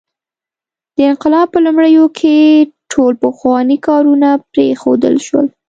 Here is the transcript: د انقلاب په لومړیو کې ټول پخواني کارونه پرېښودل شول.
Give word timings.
د 0.95 0.97
انقلاب 1.11 1.47
په 1.53 1.59
لومړیو 1.65 2.05
کې 2.19 2.35
ټول 2.91 3.13
پخواني 3.23 3.77
کارونه 3.87 4.29
پرېښودل 4.51 5.15
شول. 5.27 5.47